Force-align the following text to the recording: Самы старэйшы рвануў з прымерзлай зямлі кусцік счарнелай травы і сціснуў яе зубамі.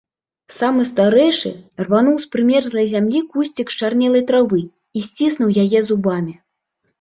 Самы 0.59 0.81
старэйшы 0.91 1.51
рвануў 1.85 2.15
з 2.23 2.29
прымерзлай 2.35 2.85
зямлі 2.93 3.21
кусцік 3.35 3.67
счарнелай 3.75 4.23
травы 4.33 4.61
і 4.65 4.99
сціснуў 5.11 5.49
яе 5.67 5.79
зубамі. 5.93 6.35